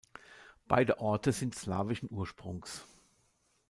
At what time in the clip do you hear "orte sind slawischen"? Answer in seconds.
0.99-2.09